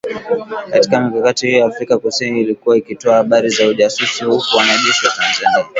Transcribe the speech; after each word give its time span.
Katika 0.71 1.01
mikakati 1.09 1.47
hiyo 1.47 1.65
Afrika 1.65 1.97
kusini 1.97 2.41
ilikuwa 2.41 2.77
ikitoa 2.77 3.15
habari 3.15 3.49
za 3.49 3.67
ujasusi 3.67 4.23
huku 4.25 4.57
wanajeshi 4.57 5.05
wa 5.07 5.11
Tanzania 5.13 5.65